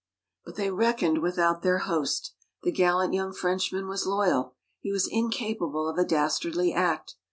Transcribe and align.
But 0.43 0.55
they 0.55 0.71
reckoned 0.71 1.19
without 1.21 1.61
their 1.61 1.77
host. 1.77 2.33
The 2.63 2.71
gallant 2.71 3.13
young 3.13 3.33
Frenchman 3.33 3.87
was 3.87 4.07
loyal. 4.07 4.55
He 4.79 4.91
was 4.91 5.07
incapable 5.07 5.87
of 5.87 5.99
a 5.99 6.03
dastardly 6.03 6.73
act. 6.73 7.13